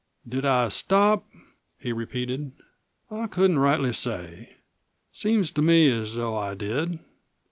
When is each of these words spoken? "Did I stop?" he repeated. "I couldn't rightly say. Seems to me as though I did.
"Did 0.27 0.45
I 0.45 0.69
stop?" 0.69 1.27
he 1.77 1.93
repeated. 1.93 2.53
"I 3.11 3.27
couldn't 3.27 3.59
rightly 3.59 3.93
say. 3.93 4.55
Seems 5.11 5.51
to 5.51 5.61
me 5.61 5.91
as 5.91 6.15
though 6.15 6.35
I 6.35 6.55
did. 6.55 6.97